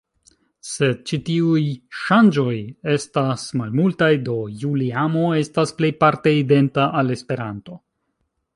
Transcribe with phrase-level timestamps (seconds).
[0.67, 1.59] Sed ĉi tiuj
[1.97, 2.55] ŝanĝoj
[2.95, 7.79] estas malmultaj, do Juliamo estas plejparte identa al Esperanto.